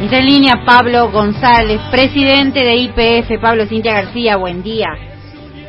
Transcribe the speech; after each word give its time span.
Está 0.00 0.20
en 0.20 0.26
línea 0.26 0.62
Pablo 0.64 1.10
González, 1.10 1.80
presidente 1.90 2.60
de 2.60 2.76
IPF. 2.76 3.42
Pablo 3.42 3.66
Cintia 3.66 3.94
García, 3.94 4.36
buen 4.36 4.62
día. 4.62 4.86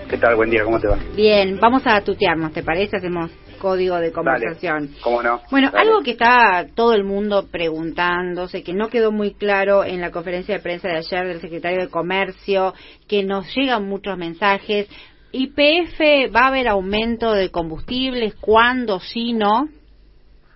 ¿Qué 0.07 0.19
tal? 0.19 0.35
Buen 0.35 0.51
día, 0.51 0.63
¿cómo 0.63 0.79
te 0.79 0.87
va? 0.87 0.99
Bien, 1.15 1.57
vamos 1.59 1.81
a 1.87 1.99
tutearnos, 2.01 2.53
¿te 2.53 2.61
parece? 2.61 2.97
Hacemos 2.97 3.31
código 3.59 3.95
de 3.97 4.11
conversación. 4.11 4.85
Dale, 4.85 5.01
¿Cómo 5.01 5.23
no? 5.23 5.41
Bueno, 5.49 5.71
algo 5.73 6.01
que 6.03 6.11
está 6.11 6.67
todo 6.75 6.93
el 6.93 7.05
mundo 7.05 7.47
preguntándose, 7.51 8.61
que 8.61 8.71
no 8.71 8.89
quedó 8.89 9.11
muy 9.11 9.33
claro 9.33 9.83
en 9.83 9.99
la 9.99 10.11
conferencia 10.11 10.57
de 10.57 10.61
prensa 10.61 10.89
de 10.89 10.97
ayer 10.97 11.27
del 11.27 11.41
secretario 11.41 11.79
de 11.79 11.89
Comercio, 11.89 12.75
que 13.07 13.23
nos 13.23 13.47
llegan 13.55 13.85
muchos 13.85 14.15
mensajes. 14.15 14.87
¿IPF 15.31 15.99
va 16.35 16.41
a 16.41 16.47
haber 16.49 16.67
aumento 16.67 17.33
de 17.33 17.49
combustibles? 17.49 18.35
¿Cuándo? 18.35 18.99
¿Sí? 18.99 19.33
¿No? 19.33 19.69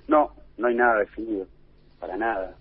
No, 0.08 0.30
no 0.60 0.68
hay 0.68 0.76
nada 0.76 1.00
definido, 1.00 1.48
para 2.00 2.16
nada. 2.18 2.56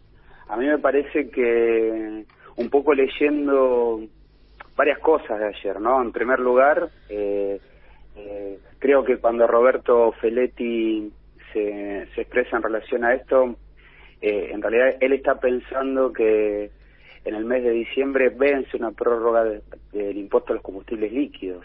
A 0.53 0.57
mí 0.59 0.67
me 0.67 0.77
parece 0.77 1.31
que 1.31 2.27
un 2.57 2.69
poco 2.69 2.93
leyendo 2.93 4.03
varias 4.77 4.99
cosas 4.99 5.39
de 5.39 5.47
ayer, 5.47 5.81
¿no? 5.81 6.03
En 6.03 6.13
primer 6.13 6.41
lugar, 6.41 6.91
eh, 7.09 7.59
eh, 8.17 8.59
creo 8.79 9.03
que 9.03 9.17
cuando 9.17 9.47
Roberto 9.47 10.13
Feletti 10.21 11.11
se, 11.55 12.07
se 12.15 12.21
expresa 12.21 12.59
en 12.59 12.65
relación 12.65 13.03
a 13.03 13.15
esto, 13.15 13.57
eh, 14.21 14.51
en 14.53 14.61
realidad 14.61 14.99
él 15.01 15.15
está 15.15 15.41
pensando 15.41 16.13
que 16.13 16.71
en 17.25 17.35
el 17.35 17.47
mes 17.47 17.65
de 17.65 17.71
diciembre 17.71 18.29
vence 18.29 18.77
una 18.77 18.91
prórroga 18.91 19.45
del 19.91 20.19
impuesto 20.19 20.53
a 20.53 20.57
los 20.57 20.63
combustibles 20.63 21.15
líquidos. 21.15 21.65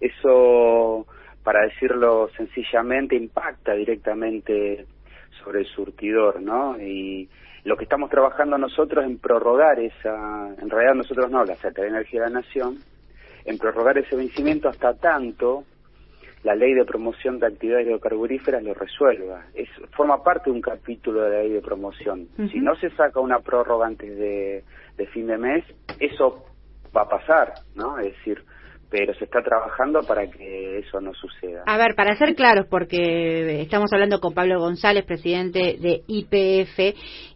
Eso, 0.00 1.06
para 1.42 1.62
decirlo 1.62 2.28
sencillamente, 2.36 3.16
impacta 3.16 3.72
directamente 3.72 4.84
sobre 5.42 5.60
el 5.60 5.66
surtidor, 5.68 6.42
¿no? 6.42 6.78
Y 6.78 7.30
lo 7.64 7.76
que 7.76 7.84
estamos 7.84 8.10
trabajando 8.10 8.56
nosotros 8.58 9.04
en 9.04 9.18
prorrogar 9.18 9.78
esa, 9.80 10.48
en 10.58 10.70
realidad 10.70 10.94
nosotros 10.94 11.30
no, 11.30 11.44
la 11.44 11.54
Secretaría 11.54 11.90
de 11.90 11.96
Energía 11.98 12.22
de 12.22 12.30
la 12.30 12.40
Nación, 12.40 12.78
en 13.44 13.58
prorrogar 13.58 13.98
ese 13.98 14.16
vencimiento 14.16 14.68
hasta 14.68 14.94
tanto 14.94 15.64
la 16.44 16.54
ley 16.54 16.74
de 16.74 16.84
promoción 16.84 17.38
de 17.40 17.46
actividades 17.46 17.86
hidrocarburíferas 17.86 18.62
lo 18.62 18.74
resuelva. 18.74 19.46
Es, 19.54 19.68
forma 19.96 20.22
parte 20.22 20.50
de 20.50 20.56
un 20.56 20.62
capítulo 20.62 21.22
de 21.22 21.30
la 21.30 21.42
ley 21.42 21.52
de 21.52 21.60
promoción. 21.60 22.28
Si 22.50 22.60
no 22.60 22.76
se 22.76 22.90
saca 22.90 23.20
una 23.20 23.40
prórroga 23.40 23.86
antes 23.86 24.16
de, 24.16 24.64
de 24.96 25.06
fin 25.08 25.26
de 25.26 25.36
mes, 25.36 25.64
eso 25.98 26.44
va 26.96 27.02
a 27.02 27.08
pasar, 27.08 27.54
¿no? 27.74 27.98
Es 27.98 28.16
decir, 28.16 28.44
pero 28.90 29.12
se 29.14 29.24
está 29.24 29.42
trabajando 29.42 30.00
para 30.02 30.26
que 30.30 30.78
eso 30.78 31.00
no 31.00 31.12
suceda. 31.12 31.62
A 31.66 31.76
ver, 31.76 31.94
para 31.94 32.16
ser 32.16 32.34
claros, 32.34 32.66
porque 32.70 33.60
estamos 33.60 33.92
hablando 33.92 34.18
con 34.18 34.32
Pablo 34.32 34.58
González, 34.58 35.04
presidente 35.04 35.76
de 35.78 36.02
IPF, 36.06 36.78
eh, 36.78 36.94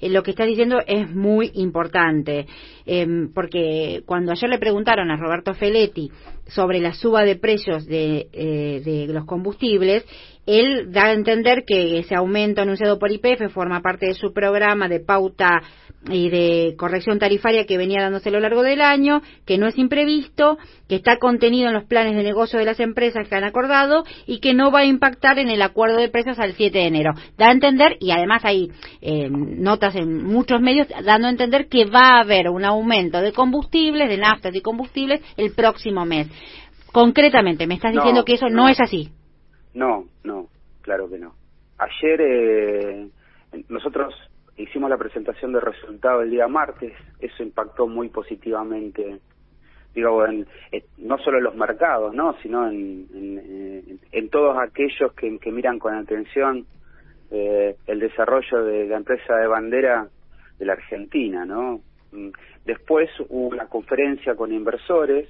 lo 0.09 0.23
que 0.23 0.31
está 0.31 0.45
diciendo 0.45 0.79
es 0.87 1.11
muy 1.11 1.51
importante, 1.55 2.47
em, 2.87 3.33
porque 3.35 4.03
cuando 4.07 4.33
ayer 4.33 4.49
le 4.49 4.59
preguntaron 4.59 5.11
a 5.11 5.17
Roberto 5.17 5.53
Feletti 5.55 6.11
sobre 6.47 6.81
la 6.81 6.95
suba 6.95 7.23
de 7.23 7.37
precios 7.37 7.87
de, 7.87 8.29
eh, 8.33 8.81
de 8.85 9.13
los 9.13 9.27
combustibles, 9.27 10.05
él 10.47 10.91
da 10.91 11.05
a 11.05 11.13
entender 11.13 11.65
que 11.65 11.99
ese 11.99 12.17
aumento 12.17 12.63
anunciado 12.63 12.99
por 12.99 13.13
IPF 13.13 13.49
forma 13.53 13.81
parte 13.81 14.07
de 14.07 14.15
su 14.15 14.33
programa 14.33 14.89
de 14.89 15.01
pauta 15.01 15.63
y 16.11 16.31
de 16.31 16.75
corrección 16.77 17.19
tarifaria 17.19 17.65
que 17.65 17.77
venía 17.77 18.03
dándose 18.03 18.29
a 18.29 18.33
lo 18.33 18.41
largo 18.41 18.63
del 18.63 18.81
año, 18.81 19.23
que 19.47 19.59
no 19.59 19.69
es 19.69 19.79
imprevisto, 19.79 20.59
que 20.89 20.97
está 20.97 21.19
contenido 21.19 21.69
en 21.69 21.75
los 21.75 21.85
planes 21.85 22.17
de 22.17 22.23
negocio 22.23 22.59
de 22.59 22.65
las 22.65 22.81
empresas 22.81 23.29
que 23.29 23.37
han 23.37 23.45
acordado 23.45 24.05
y 24.27 24.41
que 24.41 24.53
no 24.53 24.73
va 24.73 24.81
a 24.81 24.85
impactar 24.85 25.39
en 25.39 25.49
el 25.49 25.63
acuerdo 25.63 25.97
de 25.99 26.09
precios 26.09 26.39
al 26.39 26.55
7 26.55 26.77
de 26.77 26.87
enero. 26.87 27.13
Da 27.39 27.49
a 27.49 27.53
entender, 27.53 27.97
y 28.01 28.11
además 28.11 28.45
hay 28.45 28.71
eh, 29.01 29.29
notas 29.31 29.95
en 29.95 30.25
muchos 30.25 30.61
medios 30.61 30.89
dando 31.05 31.29
a 31.29 31.31
entender 31.31 31.69
que 31.69 31.85
va 31.85 32.17
a 32.17 32.21
haber 32.21 32.49
un 32.49 32.65
aumento 32.65 33.21
de 33.21 33.33
combustibles, 33.33 34.09
de 34.09 34.19
naftas 34.19 34.55
y 34.55 34.61
combustibles 34.61 35.21
el 35.37 35.55
próximo 35.55 36.05
mes. 36.05 36.29
Concretamente, 36.91 37.67
me 37.67 37.75
estás 37.75 37.93
diciendo 37.93 38.25
que 38.25 38.35
eso 38.35 38.49
no, 38.49 38.69
es 38.69 38.81
así. 38.81 39.11
No, 39.73 40.05
no, 40.25 40.49
claro 40.83 41.09
que 41.09 41.19
no. 41.19 41.35
Ayer 41.79 42.21
eh, 42.21 43.09
nosotros 43.69 44.15
hicimos 44.57 44.91
la 44.91 44.99
presentación 44.99 45.53
de 45.53 45.61
resultados 45.61 46.25
el 46.25 46.31
día 46.31 46.49
martes, 46.49 46.93
eso 47.21 47.43
impactó 47.43 47.87
muy 47.87 48.09
positivamente, 48.09 49.19
digo, 49.95 50.25
en, 50.27 50.47
no 50.99 51.19
solo 51.19 51.39
en 51.39 51.45
los 51.45 51.55
mercados, 51.55 52.15
¿no? 52.15 52.37
sino 52.43 52.69
en, 52.69 53.07
en, 53.15 54.01
en 54.11 54.29
todos 54.29 54.57
aquellos 54.59 55.13
que, 55.15 55.53
miran 55.53 55.79
con 55.79 55.95
atención 55.95 56.67
eh, 57.31 57.77
el 57.87 58.01
desarrollo 58.01 58.65
de 58.65 58.87
la 58.87 58.97
empresa 58.97 59.37
de 59.37 59.47
bandera 59.47 60.09
de 60.59 60.67
la 60.67 60.75
Argentina. 60.75 61.45
¿no? 61.45 61.81
Mm, 62.13 62.29
después 62.65 63.11
hubo 63.29 63.49
una 63.49 63.67
conferencia 63.67 64.35
con 64.35 64.53
inversores 64.53 65.29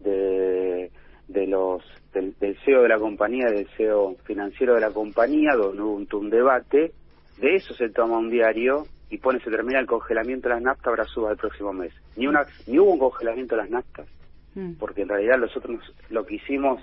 de, 0.00 0.90
de 1.28 1.46
los 1.46 1.82
del, 2.12 2.56
CEO 2.64 2.82
de 2.82 2.88
la 2.88 2.98
compañía, 2.98 3.46
del 3.46 3.66
CEO 3.76 4.16
financiero 4.24 4.74
de 4.74 4.80
la 4.80 4.90
compañía, 4.90 5.54
donde 5.56 5.82
hubo 5.82 6.18
un 6.18 6.30
debate 6.30 6.92
de 7.38 7.56
eso 7.56 7.74
se 7.74 7.88
toma 7.88 8.18
un 8.18 8.30
diario 8.30 8.86
y 9.10 9.18
pone, 9.18 9.40
se 9.40 9.50
termina 9.50 9.78
el 9.78 9.86
congelamiento 9.86 10.48
de 10.48 10.54
las 10.54 10.62
naftas, 10.62 10.86
habrá 10.86 11.04
suba 11.04 11.32
el 11.32 11.36
próximo 11.36 11.72
mes. 11.72 11.92
Ni, 12.16 12.26
una, 12.26 12.46
ni 12.66 12.78
hubo 12.78 12.92
un 12.92 12.98
congelamiento 12.98 13.56
de 13.56 13.62
las 13.62 13.70
naftas, 13.70 14.08
mm. 14.54 14.74
porque 14.78 15.02
en 15.02 15.08
realidad 15.08 15.38
nosotros 15.38 15.80
lo 16.08 16.24
que 16.24 16.36
hicimos 16.36 16.80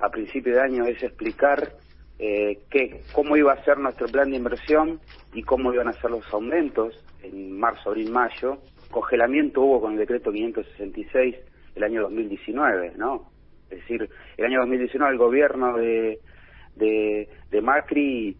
a 0.00 0.08
principio 0.10 0.54
de 0.54 0.60
año 0.60 0.84
es 0.84 1.02
explicar 1.02 1.72
eh, 2.18 2.58
qué, 2.70 3.02
cómo 3.12 3.36
iba 3.36 3.52
a 3.52 3.64
ser 3.64 3.78
nuestro 3.78 4.08
plan 4.08 4.30
de 4.30 4.36
inversión 4.36 5.00
y 5.32 5.42
cómo 5.42 5.72
iban 5.72 5.88
a 5.88 5.92
ser 5.92 6.10
los 6.10 6.24
aumentos 6.32 6.94
en 7.22 7.58
marzo, 7.58 7.90
abril, 7.90 8.10
mayo. 8.10 8.58
Congelamiento 8.90 9.62
hubo 9.62 9.80
con 9.80 9.92
el 9.92 9.98
decreto 9.98 10.32
566 10.32 11.36
el 11.76 11.84
año 11.84 12.02
2019, 12.02 12.94
¿no? 12.96 13.30
Es 13.70 13.78
decir, 13.80 14.08
el 14.36 14.44
año 14.44 14.60
2019 14.60 15.12
el 15.12 15.18
gobierno 15.18 15.76
de, 15.76 16.18
de, 16.74 17.28
de 17.50 17.60
Macri 17.60 18.36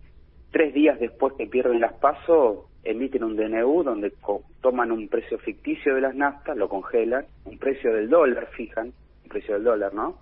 tres 0.50 0.72
días 0.74 0.98
después 0.98 1.34
que 1.34 1.46
pierden 1.46 1.80
las 1.80 1.94
pasos, 1.94 2.66
emiten 2.84 3.24
un 3.24 3.36
DNU 3.36 3.82
donde 3.82 4.12
toman 4.60 4.92
un 4.92 5.08
precio 5.08 5.38
ficticio 5.38 5.94
de 5.94 6.00
las 6.00 6.14
naftas, 6.14 6.56
lo 6.56 6.68
congelan, 6.68 7.26
un 7.44 7.58
precio 7.58 7.92
del 7.92 8.08
dólar, 8.08 8.48
fijan, 8.56 8.92
un 9.24 9.28
precio 9.28 9.54
del 9.54 9.64
dólar, 9.64 9.92
¿no? 9.94 10.18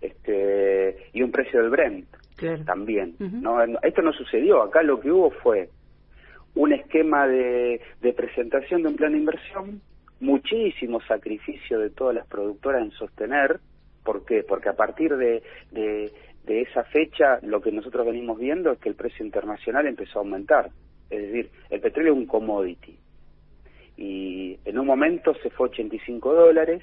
Este, 0.00 1.08
y 1.12 1.22
un 1.22 1.32
precio 1.32 1.60
del 1.60 1.70
Brent 1.70 2.06
también. 2.64 3.16
¿no? 3.18 3.60
Esto 3.82 4.02
no 4.02 4.12
sucedió, 4.12 4.62
acá 4.62 4.82
lo 4.82 5.00
que 5.00 5.10
hubo 5.10 5.30
fue 5.30 5.70
un 6.54 6.72
esquema 6.72 7.26
de, 7.26 7.80
de 8.00 8.12
presentación 8.12 8.82
de 8.82 8.88
un 8.88 8.96
plan 8.96 9.12
de 9.12 9.18
inversión, 9.18 9.80
muchísimo 10.20 11.00
sacrificio 11.02 11.78
de 11.78 11.90
todas 11.90 12.14
las 12.14 12.26
productoras 12.26 12.82
en 12.82 12.90
sostener, 12.92 13.60
¿por 14.04 14.24
qué? 14.24 14.42
Porque 14.42 14.68
a 14.68 14.74
partir 14.74 15.16
de, 15.16 15.42
de 15.70 16.12
de 16.48 16.62
esa 16.62 16.82
fecha 16.84 17.38
lo 17.42 17.60
que 17.60 17.70
nosotros 17.70 18.06
venimos 18.06 18.38
viendo 18.38 18.72
es 18.72 18.78
que 18.78 18.88
el 18.88 18.94
precio 18.94 19.24
internacional 19.24 19.86
empezó 19.86 20.18
a 20.18 20.22
aumentar. 20.22 20.70
Es 21.10 21.22
decir, 21.22 21.50
el 21.68 21.80
petróleo 21.80 22.14
es 22.14 22.18
un 22.18 22.26
commodity. 22.26 22.98
Y 23.98 24.58
en 24.64 24.78
un 24.78 24.86
momento 24.86 25.34
se 25.42 25.50
fue 25.50 25.66
a 25.66 25.70
85 25.70 26.34
dólares. 26.34 26.82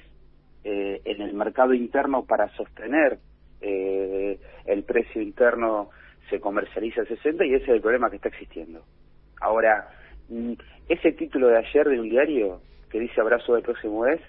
Eh, 0.62 1.00
en 1.04 1.20
el 1.20 1.34
mercado 1.34 1.74
interno 1.74 2.24
para 2.24 2.48
sostener 2.56 3.18
eh, 3.60 4.38
el 4.64 4.82
precio 4.84 5.20
interno 5.20 5.90
se 6.28 6.40
comercializa 6.40 7.02
a 7.02 7.06
60 7.06 7.44
y 7.44 7.54
ese 7.54 7.64
es 7.64 7.70
el 7.70 7.80
problema 7.80 8.10
que 8.10 8.16
está 8.16 8.28
existiendo. 8.28 8.84
Ahora, 9.40 9.88
mm, 10.28 10.52
ese 10.88 11.12
título 11.12 11.48
de 11.48 11.58
ayer 11.58 11.88
de 11.88 12.00
un 12.00 12.08
diario 12.08 12.60
que 12.90 13.00
dice 13.00 13.20
abrazo 13.20 13.54
del 13.54 13.62
próximo 13.62 14.02
mes, 14.02 14.20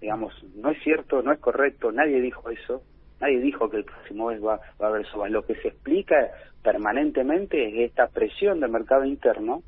digamos, 0.00 0.34
no 0.56 0.70
es 0.70 0.82
cierto, 0.82 1.22
no 1.22 1.32
es 1.32 1.38
correcto, 1.38 1.92
nadie 1.92 2.20
dijo 2.20 2.50
eso, 2.50 2.82
Nadie 3.20 3.40
dijo 3.40 3.70
que 3.70 3.78
el 3.78 3.84
próximo 3.84 4.28
mes 4.28 4.44
va, 4.44 4.60
a 4.78 4.86
haber 4.86 5.06
suba. 5.06 5.28
Lo 5.28 5.44
que 5.44 5.54
se 5.56 5.68
explica 5.68 6.30
permanentemente 6.62 7.68
es 7.68 7.90
esta 7.90 8.08
presión 8.08 8.60
del 8.60 8.70
mercado 8.70 9.04
interno 9.04 9.62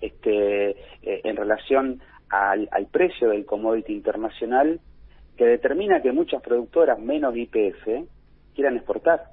este, 0.00 0.70
eh, 0.70 1.20
en 1.24 1.36
relación 1.36 2.00
al, 2.28 2.68
precio 2.90 3.28
del 3.30 3.44
commodity 3.44 3.92
internacional 3.92 4.80
que 5.36 5.46
determina 5.46 6.02
que 6.02 6.12
muchas 6.12 6.42
productoras 6.42 6.98
menos 6.98 7.36
IPF 7.36 8.06
quieran 8.54 8.76
exportar. 8.76 9.24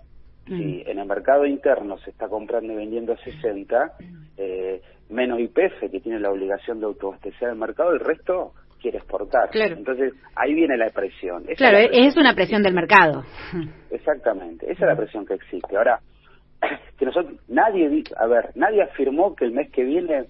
Mm. 0.48 0.58
Si 0.58 0.84
en 0.86 1.00
el 1.00 1.08
mercado 1.08 1.46
interno 1.46 1.98
se 2.00 2.12
está 2.12 2.28
comprando 2.28 2.74
y 2.74 2.76
vendiendo 2.76 3.14
a 3.14 3.18
60, 3.18 3.94
eh, 4.38 4.82
menos 5.10 5.40
IPF 5.40 5.92
que 5.92 6.00
tiene 6.00 6.20
la 6.20 6.32
obligación 6.32 6.80
de 6.80 6.86
autoabastecer 6.86 7.50
el 7.50 7.56
mercado, 7.56 7.92
el 7.92 8.00
resto 8.00 8.54
quiere 8.82 8.98
exportar. 8.98 9.50
Entonces, 9.54 10.14
ahí 10.36 10.54
viene 10.54 10.76
la 10.78 10.90
presión. 10.90 11.46
claro, 11.56 11.78
es 11.78 12.18
una 12.18 12.34
presión 12.34 12.64
del 12.64 12.74
mercado. 12.74 13.24
Exactamente, 13.92 14.66
esa 14.72 14.86
es 14.86 14.90
la 14.90 14.96
presión 14.96 15.26
que 15.26 15.36
existe. 15.36 15.78
Ahora, 15.78 16.00
que 16.98 17.06
nosotros, 17.06 17.36
nadie, 17.48 18.04
a 18.18 18.28
ver, 18.28 18.52
nadie 18.56 18.82
afirmó 18.82 19.36
que 19.36 19.46
el 19.46 19.52
mes 19.52 19.72
que 19.72 19.84
viene 19.84 20.26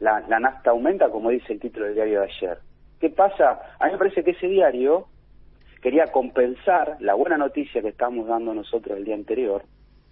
la, 0.00 0.20
la 0.28 0.38
nafta 0.40 0.70
aumenta, 0.70 1.08
como 1.08 1.30
dice 1.30 1.52
el 1.52 1.60
título 1.60 1.86
del 1.86 1.94
diario 1.94 2.20
de 2.20 2.26
ayer. 2.26 2.58
¿Qué 3.00 3.10
pasa? 3.10 3.60
A 3.78 3.86
mí 3.86 3.92
me 3.92 3.98
parece 3.98 4.24
que 4.24 4.32
ese 4.32 4.48
diario 4.48 5.06
quería 5.82 6.06
compensar 6.06 6.96
la 7.00 7.14
buena 7.14 7.36
noticia 7.36 7.82
que 7.82 7.88
estamos 7.88 8.26
dando 8.26 8.54
nosotros 8.54 8.98
el 8.98 9.04
día 9.04 9.14
anterior, 9.14 9.62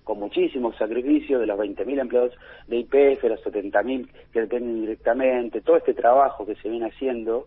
con 0.04 0.18
muchísimos 0.18 0.76
sacrificios 0.76 1.40
de 1.40 1.46
los 1.46 1.58
20.000 1.58 2.00
empleados 2.00 2.32
de 2.68 2.76
IPF, 2.76 3.24
los 3.24 3.42
70.000 3.42 4.08
que 4.32 4.40
dependen 4.42 4.82
directamente, 4.82 5.62
todo 5.62 5.76
este 5.76 5.94
trabajo 5.94 6.44
que 6.44 6.54
se 6.56 6.68
viene 6.68 6.88
haciendo, 6.88 7.46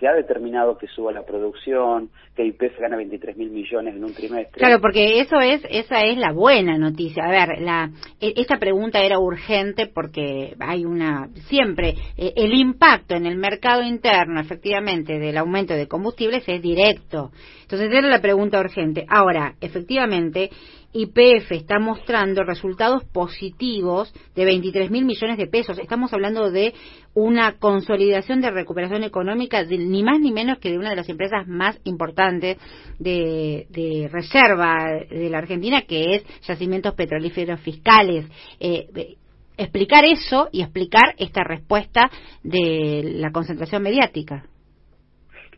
que 0.00 0.08
ha 0.08 0.14
determinado 0.14 0.78
que 0.78 0.86
suba 0.86 1.12
la 1.12 1.26
producción, 1.26 2.08
que 2.34 2.46
IPF 2.46 2.80
gana 2.80 2.96
23 2.96 3.36
mil 3.36 3.50
millones 3.50 3.94
en 3.94 4.02
un 4.02 4.14
trimestre. 4.14 4.58
Claro, 4.58 4.80
porque 4.80 5.20
eso 5.20 5.38
es, 5.40 5.60
esa 5.68 6.00
es 6.00 6.16
la 6.16 6.32
buena 6.32 6.78
noticia. 6.78 7.22
A 7.24 7.30
ver, 7.30 7.60
la, 7.60 7.90
e, 8.18 8.32
esta 8.36 8.58
pregunta 8.58 8.98
era 9.00 9.18
urgente 9.18 9.86
porque 9.86 10.54
hay 10.58 10.86
una, 10.86 11.28
siempre, 11.48 11.96
e, 12.16 12.32
el 12.34 12.54
impacto 12.54 13.14
en 13.14 13.26
el 13.26 13.36
mercado 13.36 13.82
interno, 13.82 14.40
efectivamente, 14.40 15.18
del 15.18 15.36
aumento 15.36 15.74
de 15.74 15.86
combustibles 15.86 16.48
es 16.48 16.62
directo. 16.62 17.30
Entonces, 17.60 17.92
era 17.92 18.08
la 18.08 18.22
pregunta 18.22 18.58
urgente. 18.58 19.04
Ahora, 19.06 19.54
efectivamente, 19.60 20.48
YPF 20.92 21.52
está 21.52 21.78
mostrando 21.78 22.42
resultados 22.42 23.04
positivos 23.04 24.12
de 24.34 24.44
23 24.44 24.90
mil 24.90 25.04
millones 25.04 25.38
de 25.38 25.46
pesos. 25.46 25.78
Estamos 25.78 26.12
hablando 26.12 26.50
de 26.50 26.74
una 27.14 27.58
consolidación 27.58 28.40
de 28.40 28.50
recuperación 28.50 29.04
económica 29.04 29.62
ni 29.64 30.02
más 30.02 30.18
ni 30.20 30.32
menos 30.32 30.58
que 30.58 30.70
de 30.70 30.78
una 30.78 30.90
de 30.90 30.96
las 30.96 31.08
empresas 31.08 31.46
más 31.46 31.80
importantes 31.84 32.58
de, 32.98 34.08
reserva 34.12 34.76
de 35.08 35.30
la 35.30 35.38
Argentina, 35.38 35.82
que 35.82 36.16
es 36.16 36.40
Yacimientos 36.42 36.94
Petrolíferos 36.94 37.60
Fiscales. 37.60 38.26
Eh, 38.58 39.16
explicar 39.56 40.04
eso 40.04 40.48
y 40.50 40.62
explicar 40.62 41.14
esta 41.18 41.44
respuesta 41.44 42.10
de 42.42 43.02
la 43.16 43.30
concentración 43.30 43.82
mediática. 43.82 44.44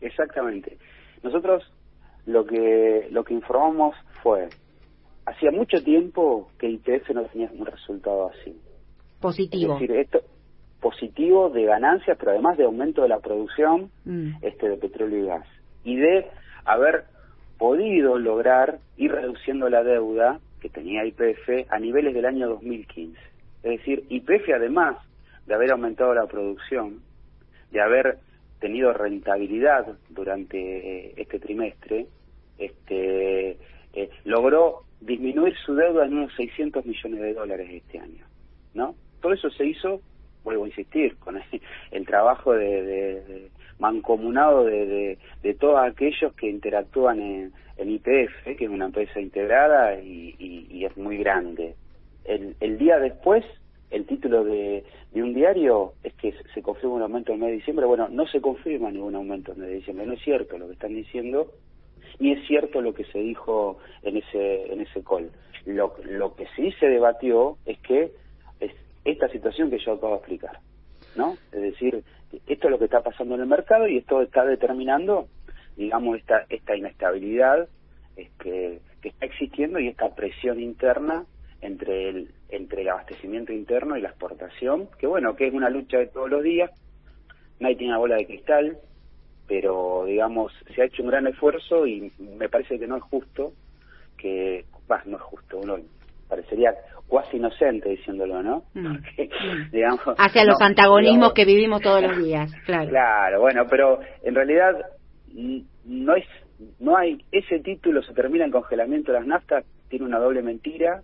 Exactamente. 0.01 0.77
Nosotros 1.23 1.63
lo 2.25 2.45
que 2.45 3.07
lo 3.11 3.23
que 3.23 3.33
informamos 3.33 3.95
fue 4.21 4.49
hacía 5.25 5.51
mucho 5.51 5.83
tiempo 5.83 6.49
que 6.57 6.69
IPF 6.69 7.09
no 7.13 7.23
tenía 7.25 7.49
un 7.53 7.65
resultado 7.65 8.29
así. 8.29 8.55
Positivo. 9.19 9.73
Es 9.73 9.79
decir, 9.79 9.95
esto 9.95 10.21
positivo 10.83 11.49
de 11.49 11.63
ganancias, 11.63 12.17
pero 12.19 12.31
además 12.31 12.57
de 12.57 12.65
aumento 12.65 13.03
de 13.03 13.07
la 13.07 13.19
producción 13.19 13.89
mm. 14.03 14.33
este 14.41 14.69
de 14.69 14.77
petróleo 14.77 15.23
y 15.23 15.27
gas. 15.27 15.47
Y 15.85 15.95
de 15.95 16.27
haber 16.65 17.05
podido 17.57 18.19
lograr 18.19 18.79
ir 18.97 19.11
reduciendo 19.13 19.69
la 19.69 19.83
deuda 19.83 20.39
que 20.59 20.69
tenía 20.69 21.05
IPF 21.05 21.69
a 21.69 21.79
niveles 21.79 22.13
del 22.13 22.25
año 22.25 22.49
2015. 22.49 23.17
Es 23.63 23.79
decir, 23.79 24.05
IPF 24.09 24.49
además 24.53 24.97
de 25.47 25.53
haber 25.53 25.71
aumentado 25.71 26.13
la 26.13 26.27
producción, 26.27 27.01
de 27.71 27.81
haber 27.81 28.17
tenido 28.59 28.93
rentabilidad 28.93 29.87
durante 30.09 31.19
este 31.21 31.39
trimestre, 31.39 32.07
este, 32.57 33.57
eh, 33.93 34.09
logró 34.25 34.83
disminuir 35.05 35.55
su 35.65 35.75
deuda 35.75 36.05
en 36.05 36.17
unos 36.17 36.33
600 36.35 36.85
millones 36.85 37.19
de 37.19 37.33
dólares 37.33 37.69
este 37.71 37.99
año, 37.99 38.25
¿no? 38.73 38.95
Todo 39.21 39.33
eso 39.33 39.49
se 39.51 39.65
hizo, 39.65 40.01
vuelvo 40.43 40.65
a 40.65 40.67
insistir, 40.67 41.15
con 41.17 41.39
el, 41.91 42.05
trabajo 42.05 42.53
de, 42.53 43.49
mancomunado 43.79 44.65
de, 44.65 45.17
todos 45.59 45.79
aquellos 45.79 46.33
que 46.33 46.49
interactúan 46.49 47.19
en, 47.19 47.53
el 47.75 47.89
IPF, 47.89 48.55
que 48.55 48.65
es 48.65 48.69
una 48.69 48.85
empresa 48.85 49.19
integrada 49.19 49.99
y, 49.99 50.85
es 50.85 50.95
muy 50.97 51.17
grande. 51.17 51.75
El, 52.25 52.77
día 52.77 52.99
después, 52.99 53.43
el 53.89 54.05
título 54.05 54.43
de, 54.43 54.83
un 55.13 55.33
diario 55.33 55.93
es 56.03 56.13
que 56.13 56.33
se 56.53 56.61
confirma 56.61 56.95
un 56.95 57.01
aumento 57.01 57.31
en 57.31 57.35
el 57.35 57.41
mes 57.41 57.49
de 57.49 57.55
diciembre. 57.57 57.85
Bueno, 57.85 58.09
no 58.09 58.27
se 58.27 58.41
confirma 58.41 58.91
ningún 58.91 59.15
aumento 59.15 59.53
en 59.53 59.57
el 59.57 59.61
mes 59.61 59.69
de 59.69 59.75
diciembre, 59.77 60.05
no 60.05 60.13
es 60.13 60.21
cierto 60.21 60.57
lo 60.57 60.67
que 60.67 60.73
están 60.73 60.93
diciendo 60.93 61.51
y 62.19 62.31
es 62.31 62.45
cierto 62.47 62.81
lo 62.81 62.93
que 62.93 63.05
se 63.05 63.19
dijo 63.19 63.79
en 64.01 64.17
ese 64.17 64.71
en 64.71 64.81
ese 64.81 65.03
call. 65.03 65.31
Lo, 65.65 66.35
que 66.35 66.45
sí 66.55 66.71
se 66.79 66.87
debatió 66.87 67.57
es 67.65 67.79
que 67.79 68.11
es 68.59 68.71
esta 69.05 69.29
situación 69.29 69.69
que 69.69 69.79
yo 69.79 69.93
acabo 69.93 70.13
de 70.13 70.17
explicar, 70.17 70.59
¿no? 71.15 71.37
Es 71.53 71.61
decir, 71.61 72.03
esto 72.47 72.67
es 72.67 72.71
lo 72.71 72.79
que 72.79 72.85
está 72.85 73.01
pasando 73.01 73.35
en 73.35 73.41
el 73.41 73.47
mercado 73.47 73.87
y 73.87 73.97
esto 73.97 74.21
está 74.21 74.43
determinando, 74.43 75.27
digamos, 75.77 76.17
esta 76.17 76.45
esta 76.49 76.75
inestabilidad 76.75 77.67
que 78.39 78.81
está 79.01 79.25
existiendo 79.25 79.79
y 79.79 79.87
esta 79.87 80.13
presión 80.13 80.59
interna 80.59 81.25
entre 81.61 82.09
el 82.09 82.29
entre 82.49 82.81
el 82.81 82.89
abastecimiento 82.89 83.51
interno 83.51 83.97
y 83.97 84.01
la 84.01 84.09
exportación, 84.09 84.89
que 84.99 85.07
bueno, 85.07 85.35
que 85.35 85.47
es 85.47 85.53
una 85.53 85.69
lucha 85.69 85.97
de 85.97 86.07
todos 86.07 86.29
los 86.29 86.43
días. 86.43 86.69
Nadie 87.59 87.77
tiene 87.77 87.97
bola 87.97 88.15
de 88.15 88.27
cristal, 88.27 88.77
pero 89.47 90.05
digamos 90.05 90.51
se 90.73 90.81
ha 90.81 90.85
hecho 90.85 91.03
un 91.03 91.09
gran 91.09 91.27
esfuerzo 91.27 91.85
y 91.85 92.11
me 92.19 92.49
parece 92.49 92.79
que 92.79 92.87
no 92.87 92.97
es 92.97 93.03
justo 93.03 93.53
que 94.17 94.65
bah, 94.87 95.03
no 95.05 95.17
es 95.17 95.23
justo 95.23 95.57
uno 95.57 95.77
parecería 96.27 96.73
cuasi 97.07 97.37
inocente 97.37 97.89
diciéndolo 97.89 98.41
no 98.41 98.63
mm. 98.73 98.97
digamos 99.71 100.01
hacia 100.17 100.45
los 100.45 100.61
antagonismos 100.61 101.33
que 101.33 101.45
vivimos 101.45 101.81
todos 101.81 102.01
los 102.01 102.17
días 102.17 102.53
claro. 102.65 102.89
Claro 102.89 103.41
bueno 103.41 103.67
pero 103.69 103.99
en 104.23 104.35
realidad 104.35 104.73
no 105.85 106.15
es 106.15 106.25
no 106.79 106.95
hay 106.95 107.23
ese 107.31 107.59
título 107.59 108.01
se 108.03 108.13
termina 108.13 108.45
en 108.45 108.51
congelamiento 108.51 109.11
de 109.11 109.19
las 109.19 109.27
naftas 109.27 109.65
tiene 109.89 110.05
una 110.05 110.19
doble 110.19 110.41
mentira 110.41 111.01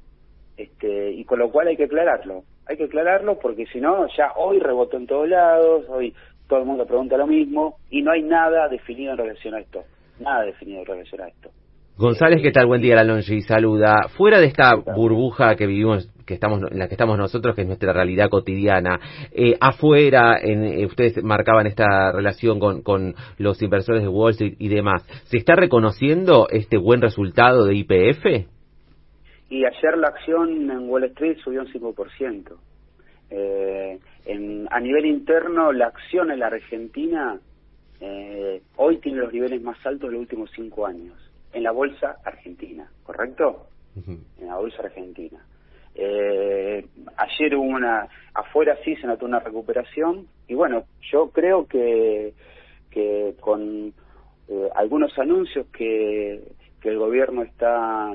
este 0.60 1.12
y 1.12 1.24
con 1.24 1.40
lo 1.40 1.52
cual 1.52 1.68
hay 1.68 1.78
que 1.78 1.86
aclararlo. 1.86 2.44
Hay 2.66 2.78
que 2.78 2.84
aclararlo 2.84 3.40
porque 3.40 3.66
si 3.68 3.80
no 3.80 4.08
ya 4.16 4.34
hoy 4.36 4.60
rebotó 4.60 4.98
en 4.98 5.08
todos 5.08 5.28
lados 5.28 5.86
hoy 5.90 6.14
todo 6.50 6.60
el 6.60 6.66
mundo 6.66 6.86
pregunta 6.86 7.16
lo 7.16 7.28
mismo 7.28 7.78
y 7.92 8.02
no 8.02 8.12
hay 8.12 8.24
nada 8.24 8.68
definido 8.68 9.12
en 9.12 9.20
relación 9.20 9.54
a 9.54 9.60
esto. 9.60 9.84
Nada 10.20 10.44
definido 10.44 10.80
en 10.80 10.86
relación 10.86 11.22
a 11.22 11.28
esto. 11.28 11.52
González, 11.96 12.42
¿qué 12.42 12.52
tal? 12.52 12.66
Buen 12.66 12.82
día, 12.82 12.96
y 13.04 13.42
Saluda. 13.42 14.08
Fuera 14.18 14.40
de 14.40 14.48
esta 14.48 14.74
burbuja 14.76 15.56
que 15.56 15.68
vivimos, 15.68 16.10
que 16.26 16.34
estamos, 16.34 16.62
en 16.72 16.80
la 16.80 16.88
que 16.88 16.94
estamos 16.94 17.18
nosotros, 17.18 17.56
que 17.56 17.62
es 17.62 17.68
nuestra 17.68 17.94
realidad 17.94 18.30
cotidiana, 18.30 19.00
eh, 19.32 19.58
afuera, 19.60 20.38
en, 20.42 20.64
eh, 20.64 20.86
ustedes 20.86 21.22
marcaban 21.24 21.68
esta 21.68 22.12
relación 22.14 22.60
con, 22.60 22.82
con 22.84 23.16
los 23.38 23.62
inversores 23.62 24.02
de 24.02 24.08
Wall 24.08 24.32
Street 24.32 24.56
y 24.60 24.70
demás. 24.70 25.04
¿Se 25.26 25.38
está 25.38 25.56
reconociendo 25.56 26.48
este 26.50 26.78
buen 26.78 27.02
resultado 27.02 27.66
de 27.66 27.76
IPF? 27.76 28.26
Y 29.50 29.66
ayer 29.66 29.98
la 29.98 30.08
acción 30.08 30.72
en 30.72 30.90
Wall 30.90 31.04
Street 31.04 31.38
subió 31.44 31.62
un 31.62 31.68
5%. 31.68 32.56
Eh, 33.32 34.00
en, 34.26 34.68
a 34.72 34.80
nivel 34.80 35.06
interno, 35.06 35.72
la 35.72 35.88
acción 35.88 36.32
en 36.32 36.40
la 36.40 36.48
Argentina 36.48 37.40
eh, 38.02 38.62
hoy 38.78 38.98
tiene 38.98 39.20
los 39.20 39.34
niveles 39.34 39.62
más 39.62 39.78
altos 39.86 40.10
de 40.10 40.14
los 40.14 40.22
últimos 40.22 40.50
cinco 40.56 40.86
años, 40.86 41.18
en 41.52 41.64
la 41.64 41.72
bolsa 41.72 42.18
argentina, 42.24 42.90
¿correcto? 43.04 43.68
En 43.96 44.48
la 44.48 44.56
bolsa 44.56 44.84
argentina. 44.84 45.40
Eh, 45.96 46.86
ayer 47.18 47.56
hubo 47.56 47.66
una, 47.66 48.08
afuera 48.34 48.78
sí 48.86 48.96
se 48.96 49.08
notó 49.08 49.26
una 49.26 49.40
recuperación 49.40 50.28
y 50.48 50.54
bueno, 50.54 50.86
yo 51.12 51.30
creo 51.32 51.68
que, 51.68 52.34
que 52.90 53.36
con 53.42 53.94
eh, 54.48 54.70
algunos 54.76 55.18
anuncios 55.20 55.68
que, 55.68 56.42
que 56.80 56.90
el 56.90 56.98
gobierno 56.98 57.42
está 57.42 58.14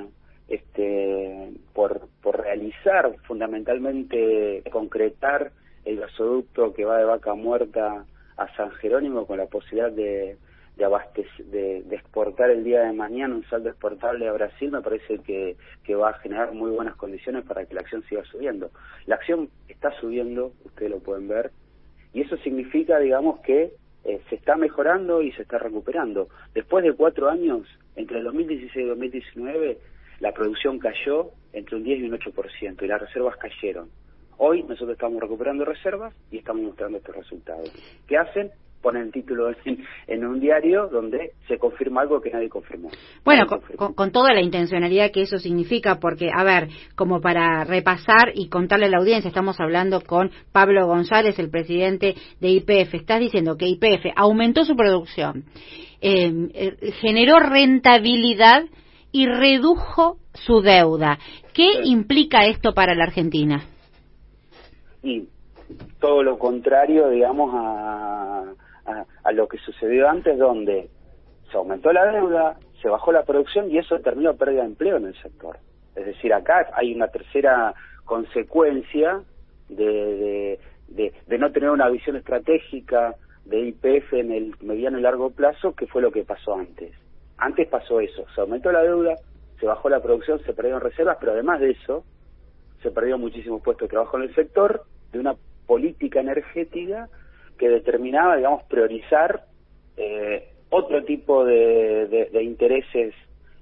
este, 0.48 1.52
por, 1.74 2.08
por 2.22 2.40
realizar, 2.40 3.14
fundamentalmente 3.26 4.62
concretar 4.70 5.52
el 5.84 6.00
gasoducto 6.00 6.72
que 6.72 6.84
va 6.84 6.98
de 6.98 7.04
Vaca 7.04 7.34
Muerta 7.34 8.04
a 8.36 8.56
San 8.56 8.70
Jerónimo 8.72 9.26
con 9.26 9.38
la 9.38 9.46
posibilidad 9.46 9.92
de, 9.92 10.36
de, 10.76 11.82
de, 11.82 11.96
exportar 11.96 12.50
el 12.50 12.64
día 12.64 12.82
de 12.82 12.92
mañana 12.92 13.34
un 13.34 13.44
saldo 13.44 13.68
exportable 13.68 14.28
a 14.28 14.32
Brasil, 14.32 14.70
me 14.70 14.80
parece 14.80 15.18
que, 15.18 15.56
que 15.84 15.94
va 15.94 16.10
a 16.10 16.18
generar 16.18 16.52
muy 16.52 16.70
buenas 16.70 16.96
condiciones 16.96 17.44
para 17.44 17.64
que 17.64 17.74
la 17.74 17.82
acción 17.82 18.02
siga 18.08 18.24
subiendo. 18.24 18.70
La 19.06 19.16
acción 19.16 19.50
está 19.68 19.92
subiendo, 20.00 20.52
ustedes 20.64 20.90
lo 20.90 20.98
pueden 20.98 21.28
ver, 21.28 21.52
y 22.12 22.22
eso 22.22 22.36
significa, 22.38 22.98
digamos, 22.98 23.40
que 23.40 23.72
eh, 24.04 24.20
se 24.28 24.34
está 24.36 24.56
mejorando 24.56 25.22
y 25.22 25.32
se 25.32 25.42
está 25.42 25.58
recuperando. 25.58 26.28
Después 26.54 26.84
de 26.84 26.92
cuatro 26.92 27.28
años, 27.28 27.66
entre 27.96 28.18
el 28.18 28.24
2016 28.24 28.84
y 28.84 28.88
2019, 28.88 29.78
la 30.20 30.32
producción 30.32 30.78
cayó 30.78 31.30
entre 31.52 31.76
un 31.76 31.84
10 31.84 32.00
y 32.00 32.04
un 32.04 32.18
8% 32.18 32.82
y 32.82 32.86
las 32.86 33.00
reservas 33.00 33.36
cayeron. 33.36 33.90
Hoy 34.38 34.62
nosotros 34.62 34.92
estamos 34.92 35.20
recuperando 35.20 35.64
reservas 35.64 36.14
y 36.30 36.38
estamos 36.38 36.62
mostrando 36.62 36.98
estos 36.98 37.14
resultados. 37.14 37.70
¿Qué 38.06 38.16
hacen? 38.16 38.50
Ponen 38.82 39.04
el 39.04 39.12
título 39.12 39.50
en, 40.06 40.26
un 40.26 40.40
diario 40.40 40.88
donde 40.88 41.32
se 41.48 41.56
confirma 41.56 42.02
algo 42.02 42.20
que 42.20 42.30
nadie 42.30 42.50
confirmó. 42.50 42.90
Bueno, 43.24 43.46
Con, 43.94 44.12
toda 44.12 44.34
la 44.34 44.42
intencionalidad 44.42 45.10
que 45.10 45.22
eso 45.22 45.38
significa, 45.38 45.98
porque, 46.00 46.28
a 46.34 46.44
ver, 46.44 46.68
como 46.94 47.20
para 47.20 47.64
repasar 47.64 48.32
y 48.34 48.48
contarle 48.48 48.86
a 48.86 48.90
la 48.90 48.98
audiencia, 48.98 49.28
estamos 49.28 49.58
hablando 49.58 50.02
con 50.02 50.30
Pablo 50.52 50.86
González, 50.86 51.38
el 51.38 51.48
presidente 51.48 52.14
de 52.40 52.48
IPF. 52.48 52.94
Estás 52.94 53.20
diciendo 53.20 53.56
que 53.56 53.68
IPF 53.68 54.12
aumentó 54.16 54.64
su 54.66 54.76
producción, 54.76 55.44
eh, 56.02 56.30
eh, 56.52 56.92
generó 57.00 57.38
rentabilidad 57.38 58.64
y 59.12 59.26
redujo 59.26 60.18
su 60.34 60.60
deuda. 60.60 61.18
¿Qué 61.54 61.68
implica 61.84 62.44
esto 62.44 62.74
para 62.74 62.94
la 62.94 63.04
Argentina? 63.04 63.64
Y 65.04 65.28
todo 66.00 66.22
lo 66.22 66.38
contrario, 66.38 67.10
digamos, 67.10 67.50
a, 67.54 68.54
a, 69.22 69.32
lo 69.32 69.46
que 69.48 69.58
sucedió 69.58 70.08
antes, 70.08 70.38
donde 70.38 70.88
se 71.50 71.56
aumentó 71.56 71.92
la 71.92 72.06
deuda, 72.06 72.58
se 72.80 72.88
bajó 72.88 73.12
la 73.12 73.24
producción 73.24 73.70
y 73.70 73.78
eso 73.78 74.00
terminó 74.00 74.34
pérdida 74.34 74.62
de 74.62 74.68
empleo 74.68 74.96
en 74.96 75.06
el 75.06 75.22
sector. 75.22 75.58
Es 75.94 76.06
decir, 76.06 76.32
acá 76.32 76.70
hay 76.74 76.94
una 76.94 77.08
tercera 77.08 77.74
consecuencia 78.06 79.22
de, 79.68 80.58
de, 80.88 81.12
de, 81.26 81.38
no 81.38 81.52
tener 81.52 81.70
una 81.70 81.88
visión 81.90 82.16
estratégica 82.16 83.14
de 83.44 83.60
IPF 83.68 84.14
en 84.14 84.32
el 84.32 84.54
mediano 84.60 84.98
y 84.98 85.02
largo 85.02 85.30
plazo, 85.30 85.74
que 85.74 85.86
fue 85.86 86.00
lo 86.00 86.12
que 86.12 86.24
pasó 86.24 86.56
antes. 86.56 86.92
Antes 87.36 87.68
pasó 87.68 88.00
eso, 88.00 88.24
se 88.34 88.40
aumentó 88.40 88.72
la 88.72 88.82
deuda, 88.82 89.16
se 89.60 89.66
bajó 89.66 89.90
la 89.90 90.00
producción, 90.00 90.40
se 90.40 90.54
perdieron 90.54 90.80
reservas, 90.80 91.18
pero 91.20 91.32
además 91.32 91.60
de 91.60 91.72
eso, 91.72 92.04
se 92.82 92.90
perdió 92.90 93.18
muchísimos 93.18 93.62
puestos 93.62 93.88
de 93.88 93.92
trabajo 93.92 94.16
en 94.16 94.24
el 94.24 94.34
sector 94.34 94.84
de 95.14 95.20
una 95.20 95.36
política 95.66 96.20
energética 96.20 97.08
que 97.56 97.68
determinaba, 97.68 98.36
digamos, 98.36 98.64
priorizar 98.64 99.46
eh, 99.96 100.50
otro 100.70 101.04
tipo 101.04 101.44
de, 101.44 102.28
de, 102.32 102.42
intereses, 102.42 103.14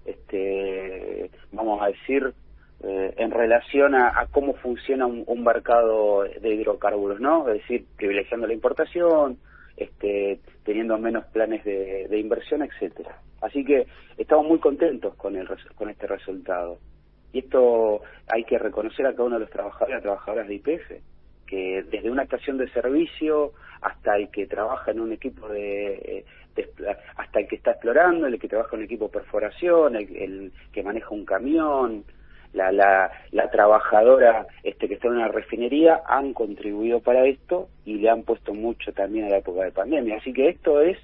este, 0.06 1.30
vamos 1.52 1.80
a 1.82 1.88
decir, 1.88 2.32
eh, 2.82 3.14
en 3.18 3.30
relación 3.30 3.94
a, 3.94 4.26
cómo 4.30 4.54
funciona 4.54 5.06
un, 5.06 5.44
mercado 5.44 6.22
de 6.22 6.54
hidrocarburos, 6.54 7.20
¿no? 7.20 7.46
Es 7.48 7.60
decir, 7.60 7.84
privilegiando 7.96 8.46
la 8.46 8.54
importación, 8.54 9.36
este, 9.76 10.40
teniendo 10.64 10.96
menos 10.96 11.26
planes 11.26 11.64
de, 11.64 12.08
de 12.08 12.18
inversión, 12.18 12.62
etcétera. 12.62 13.18
Así 13.42 13.64
que 13.64 13.86
estamos 14.16 14.46
muy 14.46 14.58
contentos 14.58 15.14
con, 15.16 15.36
el, 15.36 15.46
con 15.74 15.90
este 15.90 16.06
resultado. 16.06 16.78
Y 17.32 17.40
esto 17.40 18.00
hay 18.32 18.44
que 18.44 18.58
reconocer 18.58 19.06
a 19.06 19.12
cada 19.12 19.24
uno 19.24 19.36
de 19.36 19.40
los 19.40 19.50
trabajadores 19.50 19.98
y 19.98 20.02
trabajadoras 20.02 20.48
de 20.48 20.54
IPF, 20.54 21.11
que 21.52 21.84
desde 21.90 22.10
una 22.10 22.22
estación 22.22 22.56
de 22.56 22.66
servicio 22.70 23.52
hasta 23.82 24.16
el 24.16 24.30
que 24.30 24.46
trabaja 24.46 24.90
en 24.90 25.00
un 25.00 25.12
equipo 25.12 25.46
de, 25.50 26.24
hasta 27.18 27.40
el 27.40 27.46
que 27.46 27.56
está 27.56 27.72
explorando, 27.72 28.26
el 28.26 28.40
que 28.40 28.48
trabaja 28.48 28.70
en 28.72 28.78
un 28.78 28.84
equipo 28.86 29.08
de 29.08 29.12
perforación, 29.12 29.96
el, 29.96 30.50
que 30.72 30.82
maneja 30.82 31.10
un 31.10 31.26
camión, 31.26 32.04
la, 32.54 32.72
la, 32.72 33.10
la, 33.32 33.50
trabajadora 33.50 34.46
este, 34.62 34.88
que 34.88 34.94
está 34.94 35.08
en 35.08 35.16
una 35.16 35.28
refinería 35.28 36.00
han 36.06 36.32
contribuido 36.32 37.00
para 37.00 37.26
esto 37.26 37.68
y 37.84 37.98
le 37.98 38.08
han 38.08 38.22
puesto 38.22 38.54
mucho 38.54 38.94
también 38.94 39.26
a 39.26 39.28
la 39.28 39.38
época 39.38 39.62
de 39.64 39.72
pandemia. 39.72 40.16
Así 40.16 40.32
que 40.32 40.48
esto 40.48 40.80
es 40.80 40.96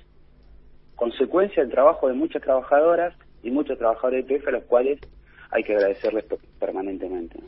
consecuencia 0.96 1.62
del 1.62 1.72
trabajo 1.72 2.08
de 2.08 2.14
muchas 2.14 2.40
trabajadoras 2.40 3.14
y 3.42 3.50
muchos 3.50 3.76
trabajadores 3.76 4.26
de 4.26 4.36
IPF 4.36 4.48
a 4.48 4.52
los 4.52 4.64
cuales 4.64 4.98
hay 5.50 5.62
que 5.62 5.74
agradecerles 5.74 6.24
permanentemente. 6.58 7.38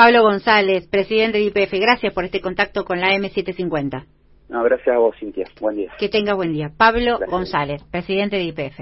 Pablo 0.00 0.22
González, 0.22 0.86
presidente 0.86 1.36
de 1.36 1.44
IPF, 1.44 1.74
gracias 1.78 2.14
por 2.14 2.24
este 2.24 2.40
contacto 2.40 2.86
con 2.86 3.00
la 3.00 3.08
M750. 3.08 4.06
No, 4.48 4.62
gracias 4.62 4.96
a 4.96 4.98
vos, 4.98 5.14
Cintia. 5.20 5.44
Buen 5.60 5.76
día. 5.76 5.92
Que 5.98 6.08
tenga 6.08 6.32
buen 6.32 6.54
día. 6.54 6.72
Pablo 6.74 7.18
González, 7.28 7.84
presidente 7.90 8.36
de 8.36 8.44
IPF. 8.44 8.80